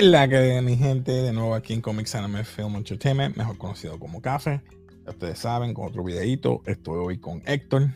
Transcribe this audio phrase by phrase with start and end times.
[0.00, 1.12] es la que mi gente?
[1.12, 4.62] De nuevo aquí en Comics Anime Film Entertainment, mejor conocido como Café.
[5.06, 7.90] ustedes saben, con otro videito, estoy hoy con Héctor.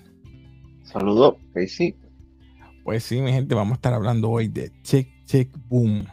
[0.82, 1.96] Saludos, Casey.
[2.84, 6.06] Pues sí, mi gente, vamos a estar hablando hoy de Chick Chick Boom.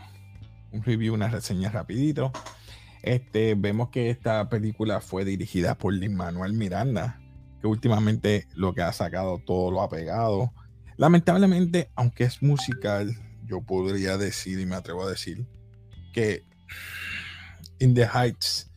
[0.72, 2.31] Un review, una reseña rapidito.
[3.03, 7.20] Este, vemos que esta película fue dirigida por Lin Manuel Miranda,
[7.59, 10.53] que últimamente lo que ha sacado todo lo ha pegado.
[10.95, 13.14] Lamentablemente, aunque es musical,
[13.45, 15.45] yo podría decir y me atrevo a decir
[16.12, 16.44] que
[17.80, 18.72] In the Heights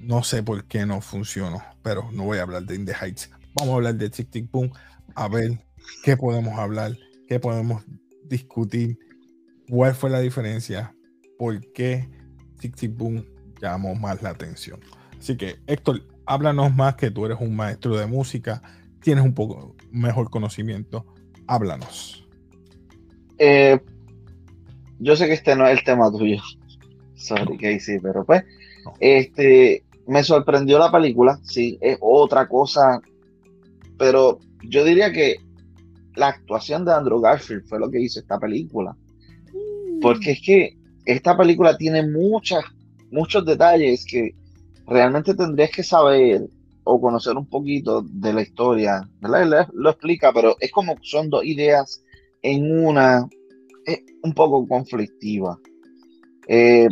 [0.00, 3.30] no sé por qué no funcionó, pero no voy a hablar de In the Heights.
[3.54, 4.72] Vamos a hablar de Tic Tic Boom,
[5.14, 5.58] a ver
[6.02, 6.96] qué podemos hablar,
[7.28, 7.84] qué podemos
[8.24, 8.98] discutir,
[9.68, 10.94] cuál fue la diferencia,
[11.38, 12.08] por qué
[12.58, 13.26] Tic Tic Boom
[13.60, 14.80] llamó más la atención.
[15.18, 18.62] Así que, Héctor, háblanos más que tú eres un maestro de música,
[19.02, 21.04] tienes un poco mejor conocimiento.
[21.46, 22.26] Háblanos.
[23.38, 23.80] Eh,
[25.00, 26.40] yo sé que este no es el tema tuyo.
[27.16, 28.44] Sorry, Casey, pero pues,
[29.00, 33.00] este, me sorprendió la película, sí, es otra cosa,
[33.98, 35.36] pero yo diría que
[36.16, 38.96] la actuación de Andrew Garfield fue lo que hizo esta película.
[40.00, 42.64] Porque es que esta película tiene muchas,
[43.10, 44.34] muchos detalles que
[44.86, 46.48] realmente tendrías que saber
[46.84, 49.08] o conocer un poquito de la historia.
[49.20, 49.68] ¿verdad?
[49.72, 52.02] Lo explica, pero es como son dos ideas
[52.42, 53.28] en una,
[53.90, 55.58] es un poco conflictiva.
[56.48, 56.88] Eh,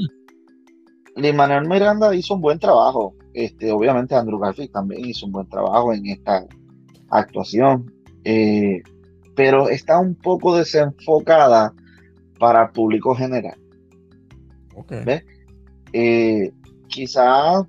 [1.34, 3.14] Manuel Miranda hizo un buen trabajo.
[3.34, 6.46] Este, obviamente Andrew Garfield también hizo un buen trabajo en esta
[7.10, 7.92] actuación.
[8.24, 8.82] Eh,
[9.34, 11.72] pero está un poco desenfocada
[12.38, 13.58] para el público general.
[14.74, 15.20] Okay.
[15.92, 16.52] Eh,
[16.88, 17.66] quizá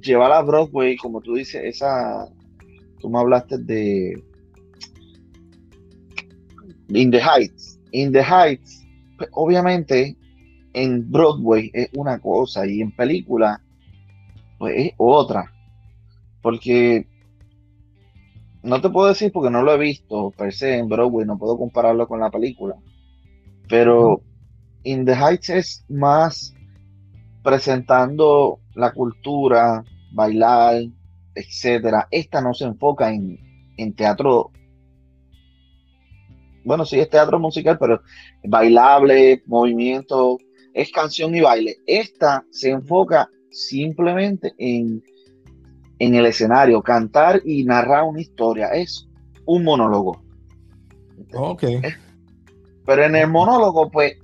[0.00, 2.28] llevar a Broadway, como tú dices, esa,
[3.00, 4.22] tú me hablaste de
[6.88, 7.75] In the Heights.
[7.96, 8.86] In the Heights,
[9.16, 10.16] pues, obviamente
[10.74, 13.62] en Broadway es una cosa y en película
[14.58, 15.50] pues es otra.
[16.42, 17.06] Porque
[18.62, 21.56] no te puedo decir porque no lo he visto per se en Broadway, no puedo
[21.56, 22.76] compararlo con la película.
[23.66, 24.20] Pero
[24.84, 26.54] In the Heights es más
[27.42, 29.82] presentando la cultura,
[30.12, 30.82] bailar,
[31.34, 32.08] etcétera.
[32.10, 33.38] Esta no se enfoca en,
[33.78, 34.50] en teatro.
[36.66, 38.02] Bueno, sí es teatro musical, pero
[38.44, 40.36] bailable, movimiento,
[40.74, 41.76] es canción y baile.
[41.86, 45.02] Esta se enfoca simplemente en
[45.98, 48.68] en el escenario, cantar y narrar una historia.
[48.68, 49.08] Es
[49.44, 50.20] un monólogo.
[51.34, 51.64] Ok.
[52.84, 54.14] Pero en el monólogo, pues,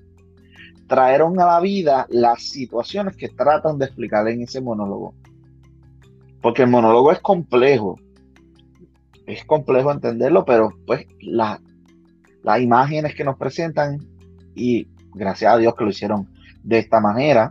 [0.86, 5.14] trajeron a la vida las situaciones que tratan de explicar en ese monólogo.
[6.40, 7.98] Porque el monólogo es complejo.
[9.26, 11.06] Es complejo entenderlo, pero pues
[12.42, 13.98] las imágenes que nos presentan,
[14.54, 16.28] y gracias a Dios que lo hicieron
[16.62, 17.50] de esta manera,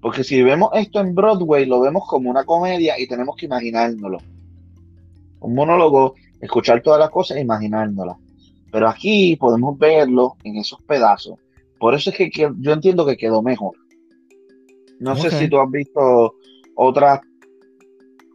[0.00, 4.18] porque si vemos esto en Broadway, lo vemos como una comedia y tenemos que imaginárnoslo.
[5.40, 8.16] Un monólogo, escuchar todas las cosas e imaginárnoslas.
[8.72, 11.38] Pero aquí podemos verlo en esos pedazos.
[11.78, 13.72] Por eso es que, yo entiendo que quedó mejor.
[15.00, 16.34] No sé si tú has visto
[16.74, 17.20] otras,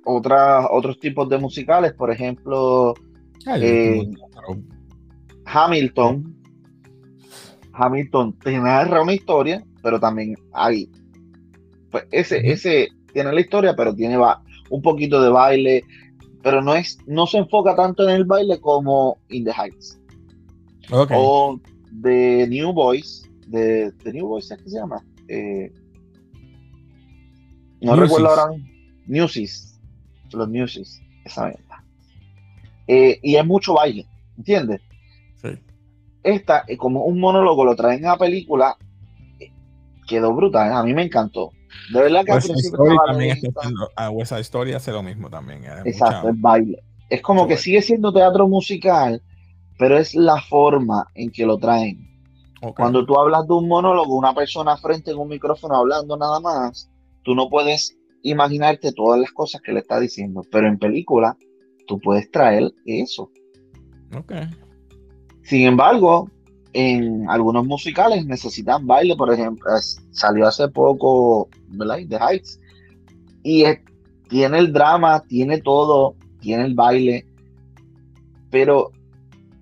[0.04, 2.96] otras, otros tipos de musicales, por ejemplo,
[3.56, 4.10] eh,
[5.46, 6.36] Hamilton.
[7.74, 10.90] Hamilton te narra una historia, pero también hay
[11.96, 14.18] pues, ese, ese tiene la historia, pero tiene
[14.70, 15.82] un poquito de baile,
[16.44, 19.98] pero no es, no se enfoca tanto en el baile como In the Heights.
[20.92, 21.58] O
[22.02, 25.06] The New Boys, de The New Boys, ¿qué se llama?
[25.30, 25.72] Eh,
[27.80, 28.62] no recuerdo ahora.
[29.08, 29.80] Newsies.
[30.34, 31.82] Los Newsies, esa venta.
[32.88, 34.06] Eh, y es mucho baile,
[34.38, 34.82] ¿entiendes?
[36.26, 38.76] Esta, eh, como un monólogo, lo traen a película,
[40.08, 40.74] quedó brutal.
[40.74, 41.52] A mí me encantó.
[41.94, 43.38] De verdad que West Story también
[43.96, 45.64] a West Story hace lo mismo también.
[45.86, 46.84] Exacto, es baile.
[47.10, 49.22] Es como que sigue siendo teatro musical,
[49.78, 52.04] pero es la forma en que lo traen.
[52.76, 56.90] Cuando tú hablas de un monólogo, una persona frente en un micrófono hablando nada más,
[57.24, 61.38] tú no puedes imaginarte todas las cosas que le está diciendo, pero en película
[61.86, 63.30] tú puedes traer eso.
[64.18, 64.48] Okay.
[65.46, 66.30] Sin embargo,
[66.74, 69.72] en algunos musicales necesitan baile, por ejemplo,
[70.12, 72.00] salió hace poco, ¿verdad?
[72.10, 72.60] The Heights,
[73.44, 73.64] y
[74.28, 77.28] tiene el drama, tiene todo, tiene el baile,
[78.50, 78.92] pero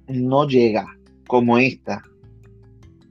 [0.07, 0.87] no llega
[1.27, 2.01] como esta.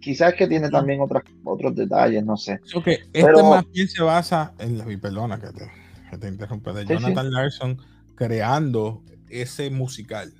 [0.00, 2.58] Quizás que tiene también otras, otros detalles, no sé.
[2.74, 2.96] Okay.
[3.12, 5.70] Este más bien se basa en la, perdona que te,
[6.10, 7.78] que te interrumpa, de Jonathan Larson
[8.14, 10.32] creando ese musical.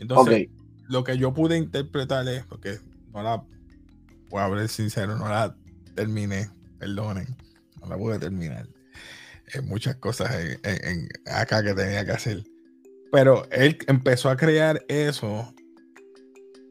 [0.00, 0.48] Entonces,
[0.90, 2.78] lo que yo pude interpretar es, porque
[3.14, 3.44] no la,
[4.28, 5.54] voy a ver sincero, no la
[5.94, 7.36] terminé, perdonen,
[7.80, 8.66] no la pude terminar.
[9.54, 10.32] Hay muchas cosas
[10.64, 12.42] en, acá que tenía que hacer.
[13.12, 15.54] Pero él empezó a crear eso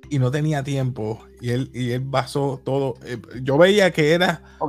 [0.10, 4.42] y no tenía tiempo y él y él basó todo eh, yo veía que era
[4.60, 4.68] o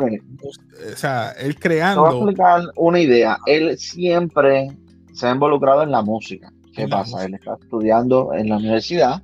[0.97, 3.39] sea él creando voy a explicar una idea.
[3.47, 4.77] Él siempre
[5.15, 6.53] se ha involucrado en la música.
[6.75, 9.23] Qué pasa él está estudiando en la universidad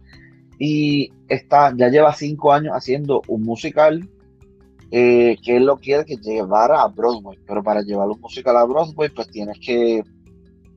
[0.59, 4.09] y está ya lleva cinco años haciendo un musical
[4.91, 8.65] eh, que él lo quiere que llevara a Broadway pero para llevar un musical a
[8.65, 10.03] Broadway pues tienes que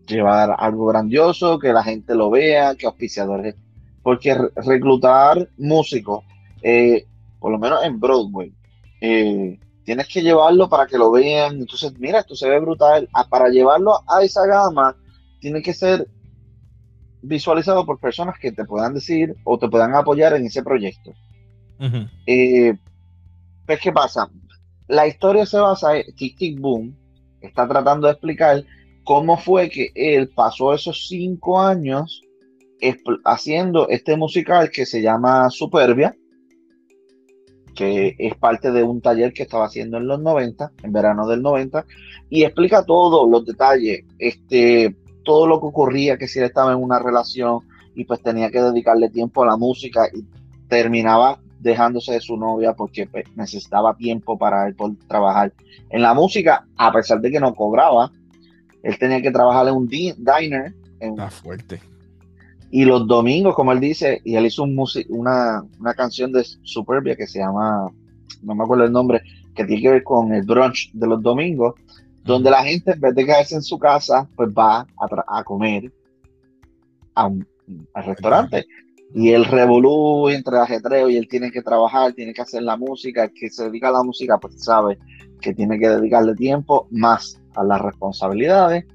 [0.07, 3.55] llevar algo grandioso que la gente lo vea que auspiciadores
[4.09, 6.23] porque reclutar músicos,
[6.61, 7.05] eh,
[7.39, 8.51] por lo menos en Broadway,
[9.01, 11.57] eh, tienes que llevarlo para que lo vean.
[11.57, 13.07] Entonces, mira, esto se ve brutal.
[13.13, 14.95] Ah, para llevarlo a esa gama,
[15.39, 16.07] tiene que ser
[17.21, 21.13] visualizado por personas que te puedan decir o te puedan apoyar en ese proyecto.
[22.25, 22.73] Eh,
[23.65, 24.29] pues, ¿qué pasa?
[24.87, 26.95] La historia se basa en Tic Tic Boom,
[27.41, 28.63] está tratando de explicar
[29.03, 32.21] cómo fue que él pasó esos cinco años
[33.25, 36.15] haciendo este musical que se llama Superbia,
[37.75, 41.41] que es parte de un taller que estaba haciendo en los 90, en verano del
[41.41, 41.85] 90,
[42.29, 44.95] y explica todos los detalles, este,
[45.29, 47.59] todo lo que ocurría, que si él estaba en una relación
[47.93, 50.25] y pues tenía que dedicarle tiempo a la música y
[50.67, 55.53] terminaba dejándose de su novia porque pues, necesitaba tiempo para él poder trabajar
[55.91, 58.11] en la música, a pesar de que no cobraba.
[58.81, 60.73] Él tenía que trabajar en un diner.
[60.99, 61.79] En, fuerte.
[62.71, 67.15] Y los domingos, como él dice, y él hizo un una, una canción de Superbia
[67.15, 67.91] que se llama,
[68.41, 69.21] no me acuerdo el nombre,
[69.53, 71.75] que tiene que ver con el brunch de los domingos,
[72.29, 74.87] donde la gente en vez de quedarse en su casa, pues va
[75.27, 75.91] a, comer
[77.15, 77.47] a un,
[77.93, 78.65] al restaurante.
[79.13, 82.77] Y el revolú entre el ajetreo y él tiene que trabajar, tiene que hacer la
[82.77, 84.99] música, el que se dedica a la música, pues sabe
[85.41, 88.85] que tiene que dedicarle tiempo más a las responsabilidades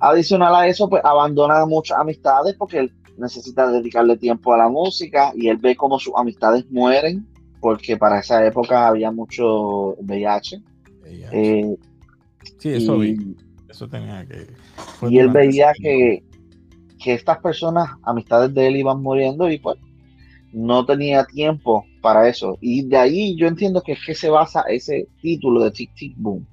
[0.00, 5.32] Adicional a eso, pues abandona muchas amistades porque él necesita dedicarle tiempo a la música
[5.34, 7.26] y él ve cómo sus amistades mueren
[7.60, 10.62] porque para esa época había mucho VIH.
[11.32, 11.76] Eh,
[12.58, 13.16] sí, eso vi.
[13.68, 14.46] Eso tenía que.
[15.08, 16.22] Y él veía que,
[17.02, 19.76] que estas personas, amistades de él, iban muriendo y pues
[20.52, 22.56] no tenía tiempo para eso.
[22.60, 26.14] Y de ahí yo entiendo que es que se basa ese título de Tic Tic
[26.16, 26.46] Boom.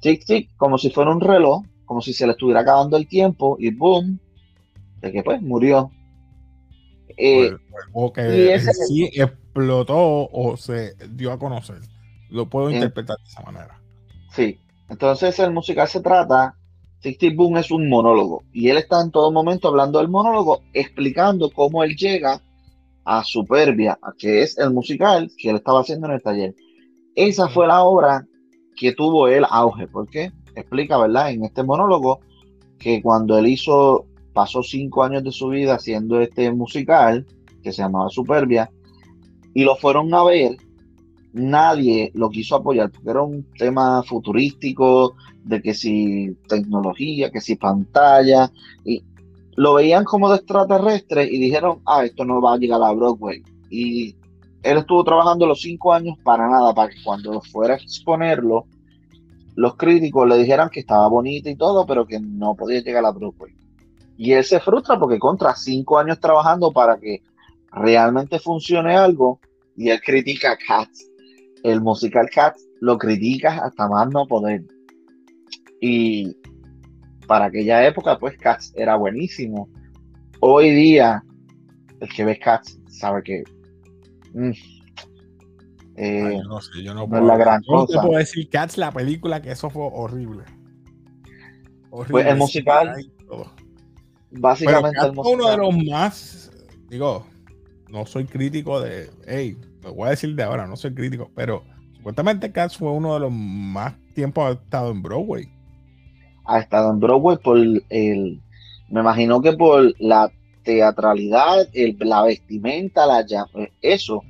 [0.00, 3.56] Tic Tic, como si fuera un reloj, como si se le estuviera acabando el tiempo
[3.58, 4.18] y boom,
[5.00, 5.90] de que pues murió.
[7.16, 7.50] Eh,
[7.92, 8.58] o que
[8.88, 11.80] sí explotó o se dio a conocer.
[12.30, 13.78] Lo puedo eh, interpretar de esa manera.
[14.30, 14.58] Sí,
[14.88, 16.56] entonces el musical se trata,
[17.00, 21.50] Sixty Boom es un monólogo y él está en todo momento hablando del monólogo, explicando
[21.50, 22.40] cómo él llega
[23.04, 26.54] a Superbia, que es el musical que él estaba haciendo en el taller.
[27.14, 28.26] Esa fue la obra
[28.76, 29.88] que tuvo el auge.
[29.88, 30.32] ¿Por qué?
[30.54, 31.30] explica, ¿verdad?
[31.30, 32.20] En este monólogo,
[32.78, 37.26] que cuando él hizo, pasó cinco años de su vida haciendo este musical,
[37.62, 38.70] que se llamaba Superbia,
[39.54, 40.56] y lo fueron a ver,
[41.32, 47.56] nadie lo quiso apoyar, porque era un tema futurístico, de que si tecnología, que si
[47.56, 48.50] pantalla,
[48.84, 49.02] y
[49.56, 53.42] lo veían como de extraterrestre y dijeron, ah, esto no va a llegar a Broadway.
[53.70, 54.14] Y
[54.62, 58.66] él estuvo trabajando los cinco años para nada, para que cuando fuera a exponerlo,
[59.54, 63.10] los críticos le dijeran que estaba bonita y todo, pero que no podía llegar a
[63.10, 63.52] Broadway.
[64.16, 67.22] Y él se frustra porque contra cinco años trabajando para que
[67.72, 69.40] realmente funcione algo,
[69.76, 71.11] y él critica a Cats.
[71.62, 74.64] El musical Cats lo critica hasta más no poder.
[75.80, 76.36] Y
[77.26, 79.68] para aquella época, pues Cats era buenísimo.
[80.40, 81.22] Hoy día,
[82.00, 83.44] el que ve Cats sabe que
[84.34, 84.50] mm,
[85.96, 88.00] eh, yo no sé, yo no puedo, la gran cosa.
[88.02, 90.44] puedo decir Cats, la película, que eso fue horrible.
[91.90, 92.94] Pues el musical.
[94.30, 95.40] Básicamente el musical.
[95.40, 96.50] uno de los más.
[96.88, 97.26] Digo,
[97.92, 99.10] no soy crítico de.
[99.26, 101.62] Hey, lo voy a decir de ahora, no soy crítico, pero
[101.94, 105.48] supuestamente Cats fue uno de los más tiempos ha estado en Broadway.
[106.46, 108.42] Ha estado en Broadway por el.
[108.88, 110.32] Me imagino que por la
[110.64, 113.24] teatralidad, el, la vestimenta, la
[113.80, 114.22] eso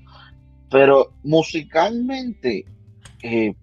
[0.73, 2.65] pero musicalmente
[3.23, 3.55] eh,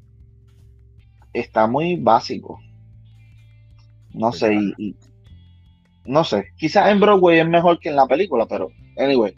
[1.33, 2.61] está muy básico.
[4.13, 4.95] No sé, y,
[6.05, 9.35] no sé, quizás en Broadway es mejor que en la película, pero anyway,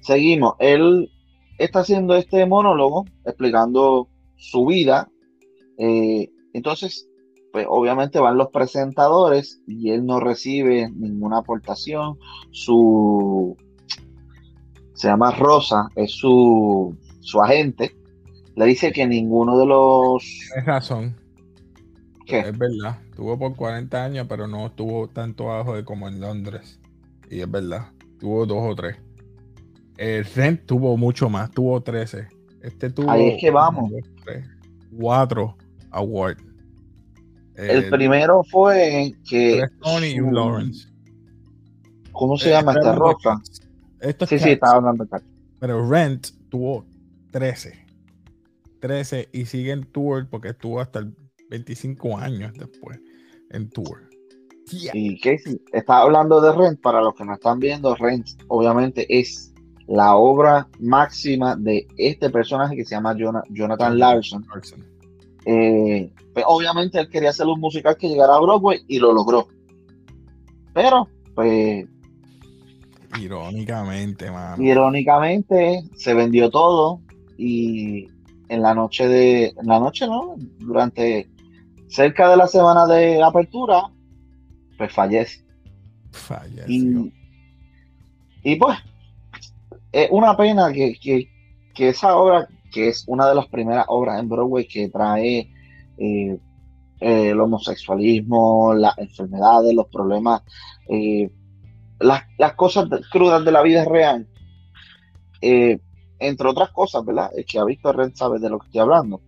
[0.00, 0.54] seguimos.
[0.58, 1.10] Él
[1.58, 5.08] está haciendo este monólogo explicando su vida.
[5.78, 7.08] Eh, entonces,
[7.52, 12.18] pues obviamente van los presentadores y él no recibe ninguna aportación.
[12.50, 13.56] Su
[15.00, 16.94] se llama Rosa, es su,
[17.42, 17.96] agente,
[18.54, 20.22] le dice que ninguno de los...
[20.52, 21.16] Tienes razón.
[22.26, 26.78] Es verdad, tuvo por 40 años, pero no tuvo tanto ajo como en Londres.
[27.30, 27.88] Y es verdad,
[28.18, 28.98] tuvo dos o tres.
[30.00, 32.26] El Rent tuvo mucho más, tuvo 13.
[32.62, 33.10] Este tuvo.
[33.10, 33.92] Ahí es que vamos.
[34.98, 35.58] cuatro
[35.90, 36.42] awards.
[37.54, 39.62] El, primero fue que.
[39.82, 40.88] Tony Lawrence.
[42.12, 43.42] ¿Cómo se llama esta roca?
[44.26, 45.20] sí, sí, estaba hablando de
[45.58, 46.86] Pero Rent tuvo
[47.32, 47.84] 13.
[48.80, 51.14] 13 y sigue en tour porque estuvo hasta el
[51.50, 52.98] 25 años después
[53.50, 54.08] en tour.
[54.94, 59.50] Y Casey, está hablando de Rent, para los que no están viendo, Rent obviamente es
[59.90, 63.16] la obra máxima de este personaje que se llama
[63.50, 64.46] Jonathan Larson.
[65.44, 69.48] Eh, pues, obviamente él quería hacer un musical que llegara a Broadway y lo logró.
[70.72, 71.88] Pero, pues.
[73.20, 74.62] Irónicamente, mano.
[74.62, 77.00] Irónicamente, se vendió todo
[77.36, 78.06] y
[78.48, 79.46] en la noche de.
[79.60, 80.36] En la noche, ¿no?
[80.60, 81.28] Durante
[81.88, 83.90] cerca de la semana de apertura,
[84.78, 85.44] pues fallece.
[86.12, 87.10] Falleció.
[88.44, 88.78] Y, pues,
[89.92, 91.28] es una pena que,
[91.76, 95.50] esa obra, que es una de las primeras obras en Broadway que trae
[95.98, 96.38] eh,
[97.00, 100.42] el homosexualismo, las enfermedades, los problemas,
[100.88, 101.30] eh,
[101.98, 104.28] las, cosas crudas de la vida real,
[105.40, 105.78] eh,
[106.18, 107.30] entre otras cosas, ¿verdad?
[107.34, 109.22] Es que ha visto Ren sabe de lo que estoy hablando.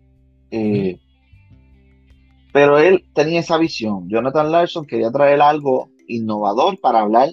[2.53, 4.11] Pero él tenía esa visión.
[4.11, 7.31] Jonathan Larson quería traer algo innovador para hablar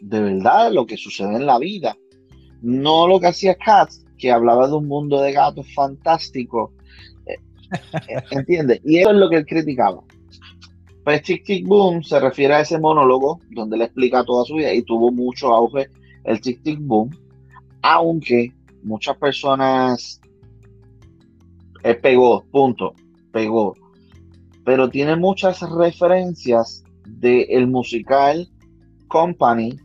[0.00, 1.96] de verdad lo que sucede en la vida.
[2.66, 6.72] No lo que hacía Katz, que hablaba de un mundo de gatos fantástico.
[7.26, 7.38] Eh,
[8.08, 8.80] eh, ¿Entiendes?
[8.84, 10.02] Y eso es lo que él criticaba.
[11.04, 14.72] Pues Tic Tic Boom se refiere a ese monólogo donde le explica toda su vida
[14.74, 15.88] y tuvo mucho auge
[16.24, 17.10] el Tic Tic Boom,
[17.82, 20.20] aunque muchas personas
[21.84, 22.94] eh, pegó, punto,
[23.30, 23.74] pegó
[24.66, 28.48] pero tiene muchas referencias del musical
[29.06, 29.78] Company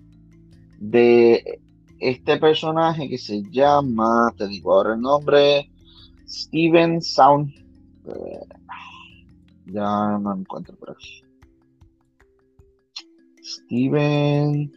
[0.80, 1.62] de
[2.02, 5.70] este personaje que se llama, te digo ahora el nombre,
[6.28, 7.54] Steven Sound.
[8.08, 8.40] Eh,
[9.68, 11.24] ya no encuentro por aquí.
[13.44, 14.72] Steven.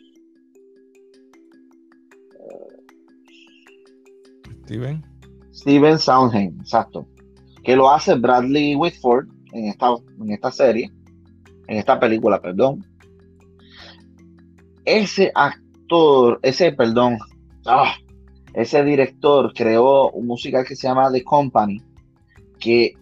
[4.64, 5.04] Steven.
[5.52, 7.08] Steven Soundheim, exacto.
[7.62, 10.92] Que lo hace Bradley Whitford en esta, en esta serie,
[11.68, 12.84] en esta película, perdón.
[14.84, 15.63] Ese actor,
[16.42, 17.18] ese, perdón,
[17.66, 17.94] ah,
[18.54, 21.80] ese director creó un musical que se llama The Company,
[22.58, 22.94] que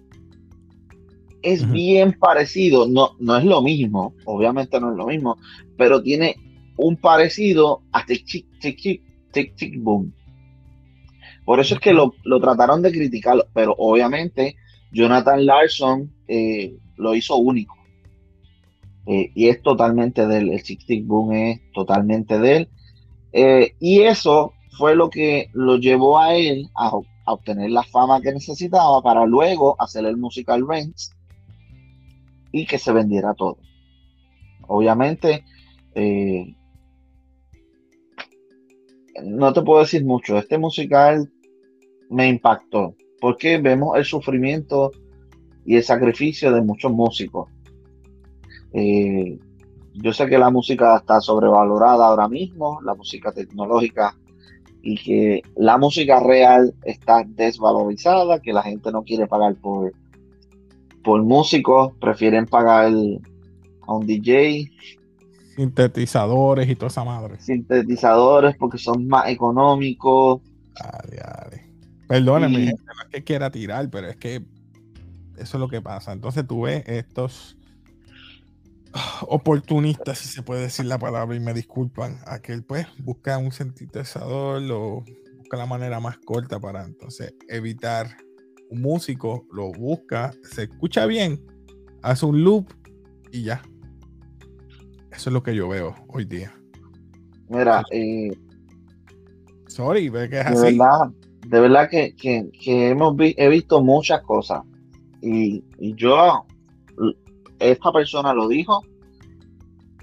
[1.43, 5.37] es bien parecido, no, no es lo mismo, obviamente no es lo mismo,
[5.77, 6.37] pero tiene
[6.77, 10.13] un parecido a Tic Tic Tic Tic Tic, Boom.
[11.45, 14.57] Por eso es que lo, lo, trataron de criticar, pero obviamente
[14.93, 17.75] Jonathan Larson eh, lo hizo único.
[19.07, 20.51] Eh, y es totalmente de él.
[20.51, 22.69] El Six Boom es totalmente de él.
[23.33, 26.93] Eh, y eso fue lo que lo llevó a él a,
[27.25, 31.13] obtener la fama que necesitaba para luego hacer el musical Rents
[32.51, 33.59] y que se vendiera todo.
[34.67, 35.45] Obviamente,
[39.23, 40.37] no te puedo decir mucho.
[40.37, 41.31] Este musical
[42.11, 44.91] me impactó porque vemos el sufrimiento
[45.65, 47.49] y el sacrificio de muchos músicos.
[48.75, 49.39] Eh,
[49.95, 54.17] yo sé que la música está sobrevalorada ahora mismo, la música tecnológica,
[54.83, 59.93] y que la música real está desvalorizada, que la gente no quiere pagar por,
[61.05, 62.93] por músicos, prefieren pagar
[63.87, 64.71] a un DJ.
[65.55, 67.39] Sintetizadores y toda esa madre.
[67.41, 70.41] Sintetizadores porque son más económicos.
[72.09, 74.43] Perdóneme, no es que quiera tirar, pero es que
[75.37, 76.13] eso es lo que pasa.
[76.13, 77.57] Entonces tú ves estos
[79.27, 84.63] oportunistas, si se puede decir la palabra, y me disculpan, aquel pues busca un sintetizador
[84.71, 85.05] o
[85.39, 88.17] busca la manera más corta para entonces evitar
[88.71, 91.45] un músico, lo busca, se escucha bien,
[92.03, 92.73] hace un loop
[93.31, 93.63] y ya.
[95.11, 96.55] Eso es lo que yo veo hoy día.
[97.49, 98.31] Mira, eh,
[99.67, 100.79] sorry, ve que es así
[101.47, 102.15] de verdad que,
[102.67, 104.63] hemos he visto muchas cosas.
[105.21, 106.45] Y, yo,
[107.71, 108.83] esta persona lo dijo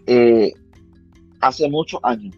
[0.08, 0.54] eh,
[1.42, 2.36] hace muchos años.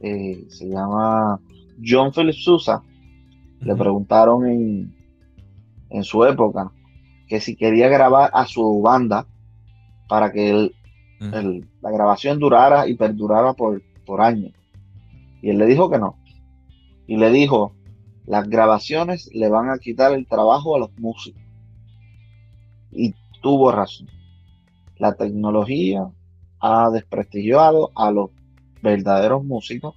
[0.00, 1.40] Eh, se llama
[1.84, 2.82] John Philip Sousa.
[3.60, 4.94] Le preguntaron en,
[5.90, 6.70] en su época
[7.26, 9.26] que si quería grabar a su banda
[10.08, 10.70] para que
[11.80, 14.52] la grabación durara y perdurara por, por años.
[15.40, 16.18] Y él le dijo que no.
[17.06, 17.74] Y le dijo,
[18.26, 21.42] las grabaciones le van a quitar el trabajo a los músicos.
[22.90, 24.08] Y tuvo razón.
[24.96, 26.08] La tecnología
[26.60, 28.30] ha desprestigiado a los
[28.82, 29.94] verdaderos músicos.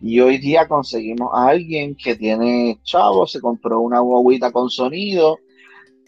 [0.00, 5.38] Y hoy día conseguimos a alguien que tiene chavo, se compró una guaguita con sonido,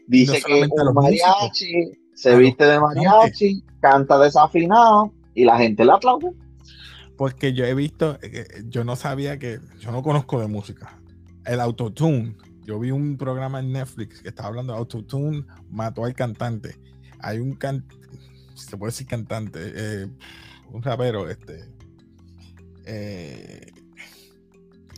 [0.06, 5.92] dice que es un mariachi, se viste de mariachi, canta desafinado y la gente le
[5.92, 6.32] aplaude.
[7.16, 10.98] Porque yo he visto, eh, yo no sabía que, yo no conozco de música.
[11.46, 16.14] El autotune, yo vi un programa en Netflix que estaba hablando de autotune, mató al
[16.14, 16.76] cantante.
[17.20, 17.96] Hay un cantante,
[18.56, 20.08] se puede decir cantante, eh,
[20.72, 21.64] un rapero, este,
[22.84, 23.72] eh,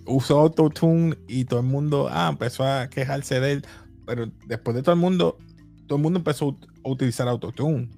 [0.07, 3.67] usó autotune y todo el mundo ah, empezó a quejarse de él,
[4.07, 5.39] pero después de todo el mundo,
[5.87, 7.91] todo el mundo empezó a utilizar autotune.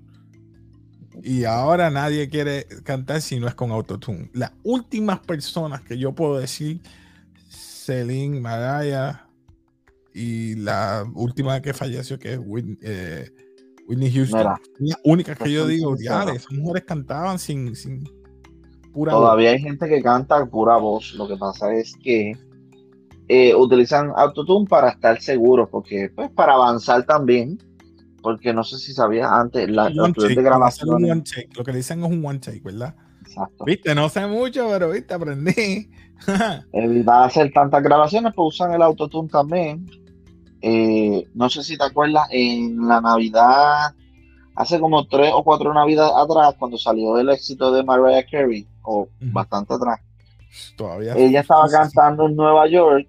[1.22, 4.30] Y ahora nadie quiere cantar si no es con autotune.
[4.32, 6.80] Las últimas personas que yo puedo decir,
[7.48, 9.26] Celine, Mariah
[10.14, 13.30] y la última que falleció, que es Whitney, eh,
[14.12, 14.44] Houston.
[14.78, 18.04] las únicas que yo digo, ya, esas mujeres cantaban sin, sin
[18.92, 21.14] pura Todavía hay gente que canta pura voz.
[21.14, 22.32] Lo que pasa es que
[23.28, 27.58] eh, utilizan autotune para estar seguros, porque pues para avanzar también
[28.20, 31.24] porque no sé si sabías antes, la, de grabación.
[31.56, 32.94] Lo que dicen es un one take, ¿verdad?
[33.22, 33.64] Exacto.
[33.64, 35.90] Viste, no sé mucho, pero viste, aprendí.
[36.72, 39.86] Evitar hacer tantas grabaciones, pues usan el autotune también.
[40.62, 43.94] Eh, no sé si te acuerdas, en la Navidad,
[44.54, 49.08] hace como tres o cuatro Navidades atrás, cuando salió el éxito de Mariah Carey, o
[49.20, 50.00] bastante atrás,
[50.76, 51.14] Todavía.
[51.16, 53.06] ella estaba cantando en Nueva York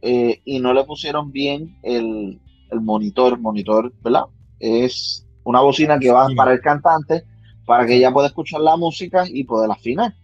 [0.00, 2.40] eh, y no le pusieron bien el,
[2.70, 4.24] el monitor, monitor, ¿verdad?
[4.58, 7.24] Es una bocina que va para el cantante
[7.66, 10.14] para que ella pueda escuchar la música y poder afinar.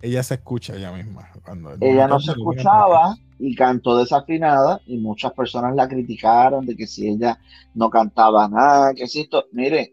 [0.00, 1.28] Ella se escucha ella misma.
[1.44, 6.86] Cuando ella no se escuchaba y cantó desafinada y muchas personas la criticaron de que
[6.86, 7.38] si ella
[7.74, 9.90] no cantaba nada, que si esto, mire,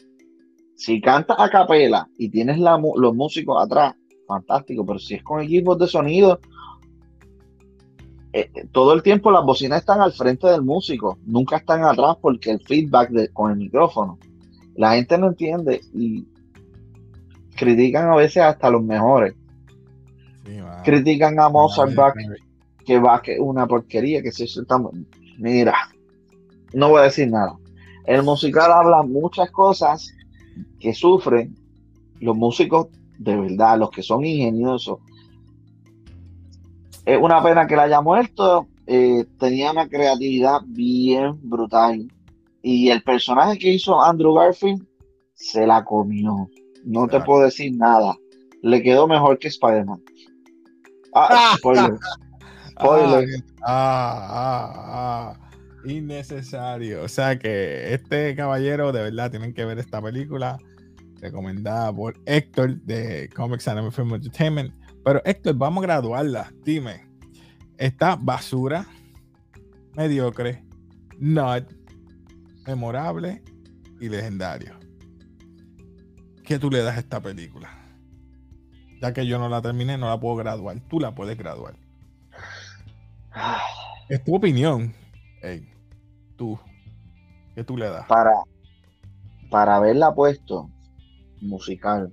[0.76, 3.96] si canta a capela y tienes la, los músicos atrás,
[4.28, 6.40] fantástico, pero si es con equipos de sonido,
[8.34, 12.52] eh, todo el tiempo las bocinas están al frente del músico, nunca están atrás porque
[12.52, 14.20] el feedback con el micrófono.
[14.76, 16.28] La gente no entiende y
[17.56, 19.36] critican a veces hasta los mejores.
[20.84, 21.96] critican a Mozart
[22.86, 24.80] que va que una porquería, que se está...
[25.38, 25.76] Mira,
[26.74, 27.58] no voy a decir nada.
[28.06, 30.14] El musical habla muchas cosas
[30.80, 31.56] que sufren
[32.20, 35.00] los músicos de verdad, los que son ingeniosos,
[37.06, 38.68] es una pena que la haya muerto.
[38.88, 42.12] Eh, tenía una creatividad bien brutal.
[42.62, 44.86] Y el personaje que hizo Andrew Garfield
[45.36, 46.50] se la comió.
[46.84, 48.16] No te puedo decir nada.
[48.62, 50.02] Le quedó mejor que Spider-Man.
[51.14, 51.98] Ah, spoiler.
[52.80, 53.44] Spoiler.
[53.64, 55.50] Ah, ah, ah,
[55.86, 57.04] Innecesario.
[57.04, 60.58] O sea que este caballero, de verdad, tienen que ver esta película
[61.22, 64.74] recomendada por Héctor de Comics and Film Entertainment
[65.06, 66.52] pero Héctor, vamos a graduarla.
[66.64, 67.06] Dime,
[67.78, 68.88] ¿está basura,
[69.96, 70.64] mediocre,
[71.20, 71.72] not,
[72.66, 73.44] memorable
[74.02, 74.74] y legendario?
[76.44, 77.70] ¿Qué tú le das a esta película?
[79.00, 80.80] Ya que yo no la terminé, no la puedo graduar.
[80.90, 81.76] Tú la puedes graduar.
[84.10, 84.94] Es tu opinión.
[85.42, 85.68] Hey,
[86.38, 86.60] tú.
[87.56, 88.06] ¿Qué tú le das?
[88.08, 88.34] Para,
[89.50, 90.70] para haberla puesto
[91.42, 92.12] musical,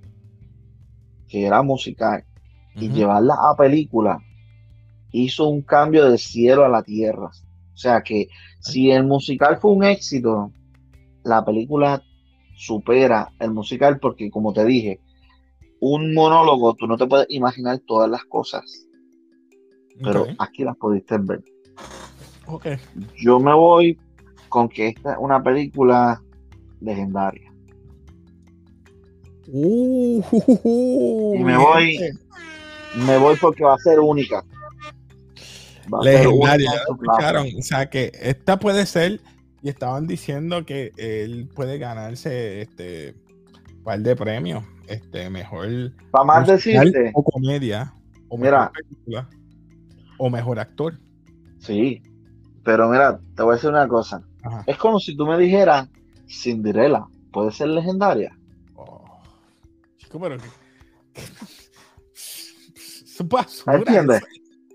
[1.27, 2.25] que era musical,
[2.75, 4.19] y llevarla a película,
[5.11, 7.27] hizo un cambio del cielo a la tierra.
[7.73, 8.27] O sea que
[8.59, 10.51] si el musical fue un éxito,
[11.23, 12.03] la película
[12.55, 14.99] supera el musical porque como te dije,
[15.79, 18.87] un monólogo, tú no te puedes imaginar todas las cosas.
[20.01, 21.43] Pero aquí las pudiste ver.
[22.45, 22.77] Okay.
[23.17, 23.99] Yo me voy
[24.49, 26.21] con que esta es una película
[26.81, 27.51] legendaria.
[29.47, 30.23] Uh,
[31.35, 31.99] y me voy
[33.05, 34.43] me voy porque va a ser única.
[36.01, 36.71] Legendaria.
[37.57, 39.19] O sea que esta puede ser,
[39.61, 43.15] y estaban diciendo que él puede ganarse este
[43.83, 44.63] par de premios.
[44.87, 45.93] Este, mejor.
[46.11, 47.11] Para más decirte.
[47.13, 47.93] O comedia.
[48.27, 49.29] O mira, película,
[50.17, 50.99] o mejor actor.
[51.59, 52.01] Sí.
[52.63, 54.23] Pero mira, te voy a decir una cosa.
[54.65, 55.89] Es como si tú me dijeras
[56.27, 58.37] Cinderella, ¿puede ser legendaria?
[58.75, 59.21] Oh.
[59.97, 60.35] Chico, pero
[62.13, 63.77] es basura.
[63.77, 64.23] ¿Entiendes?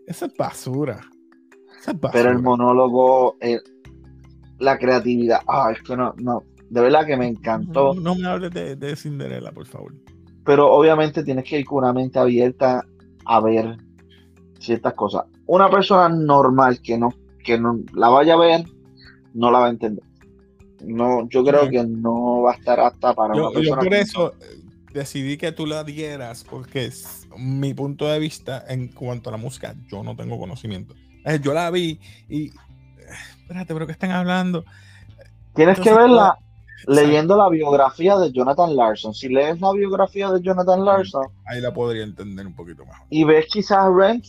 [0.07, 1.01] Esa es basura.
[2.13, 3.61] Pero el monólogo, eh,
[4.59, 7.95] la creatividad, ah, es que no, no, de verdad que me encantó.
[7.95, 9.95] No, me hables de, de, Cinderella, por favor.
[10.45, 12.85] Pero obviamente tienes que ir con una mente abierta
[13.25, 13.79] a ver
[14.59, 15.25] ciertas cosas.
[15.47, 17.13] Una persona normal que no
[17.49, 18.65] que no, la vaya a ver,
[19.33, 20.05] no la va a entender.
[20.85, 23.83] No, yo creo que no va a estar apta para yo, una persona.
[23.83, 24.61] Yo por eso eh,
[24.93, 29.39] decidí que tú la dieras, porque es mi punto de vista en cuanto a la
[29.39, 30.95] música, yo no tengo conocimiento.
[31.25, 32.49] Eh, yo la vi y.
[32.49, 32.53] Eh,
[33.41, 34.65] espérate, pero ¿qué están hablando?
[35.55, 36.39] Tienes que verla
[36.87, 39.15] leyendo la biografía de Jonathan Larson.
[39.15, 41.27] Si lees la biografía de Jonathan Larson.
[41.47, 43.07] Ahí la podría entender un poquito mejor.
[43.11, 44.25] Y ves quizás Rent,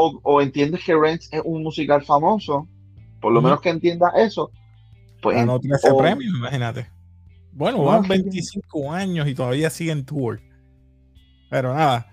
[0.00, 2.68] o, entiendes que Rent es un musical famoso,
[3.20, 4.50] por lo menos que entiendas eso,
[5.20, 6.88] pues, Ganó 13 premios, imagínate.
[7.52, 10.40] Bueno, van 25 años y todavía sigue en tour.
[11.50, 12.06] Pero nada,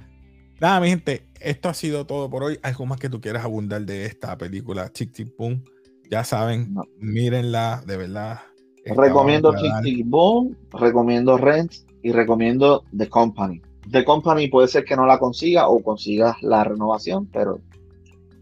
[0.59, 2.57] nada, mi gente, esto ha sido todo por hoy.
[2.63, 5.63] ¿Algo más que tú quieras abundar de esta película Chick Chick Boom?
[6.09, 8.39] Ya saben, mírenla, de verdad.
[8.85, 13.61] Recomiendo Chick Chick Boom, recomiendo Rent y recomiendo The Company.
[13.91, 17.59] The Company puede ser que no la consiga o consigas la renovación, pero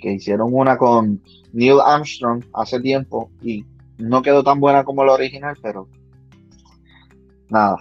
[0.04, 1.22] que hicieron una con
[1.54, 3.66] Neil Armstrong hace tiempo y
[3.98, 5.88] no quedó tan buena como la original, pero
[7.50, 7.78] nada.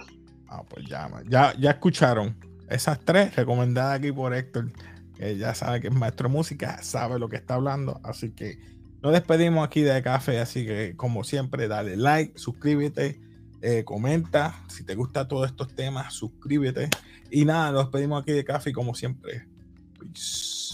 [0.47, 2.33] Ah, pues ya, ya, ya escucharon
[2.69, 4.71] esas tres recomendadas aquí por Héctor,
[5.17, 8.57] que ya sabe que es maestro de música, sabe lo que está hablando, así que
[9.01, 13.19] nos despedimos aquí de café, así que como siempre, dale like, suscríbete,
[13.61, 16.89] eh, comenta, si te gustan todos estos temas, suscríbete.
[17.29, 19.45] Y nada, nos despedimos aquí de café como siempre.